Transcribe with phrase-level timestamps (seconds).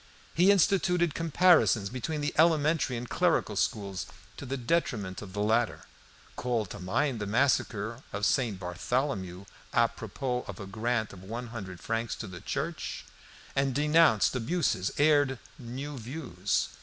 [0.33, 5.81] He instituted comparisons between the elementary and clerical schools to the detriment of the latter;
[6.35, 8.59] called to mind the massacre of St.
[8.59, 13.05] Bartholomew a propos of a grant of one hundred francs to the church,
[13.55, 16.69] and denounced abuses, aired new views.